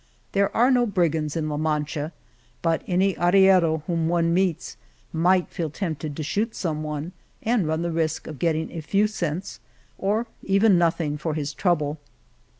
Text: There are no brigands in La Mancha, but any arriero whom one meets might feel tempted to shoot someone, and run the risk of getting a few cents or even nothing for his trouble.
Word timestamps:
There 0.31 0.49
are 0.57 0.71
no 0.71 0.87
brigands 0.87 1.35
in 1.35 1.47
La 1.47 1.57
Mancha, 1.57 2.11
but 2.63 2.81
any 2.87 3.13
arriero 3.17 3.83
whom 3.85 4.07
one 4.09 4.33
meets 4.33 4.75
might 5.13 5.49
feel 5.51 5.69
tempted 5.69 6.15
to 6.17 6.23
shoot 6.23 6.55
someone, 6.55 7.11
and 7.43 7.67
run 7.67 7.83
the 7.83 7.91
risk 7.91 8.25
of 8.25 8.39
getting 8.39 8.71
a 8.71 8.81
few 8.81 9.05
cents 9.05 9.59
or 9.99 10.25
even 10.41 10.79
nothing 10.79 11.19
for 11.19 11.35
his 11.35 11.53
trouble. 11.53 11.99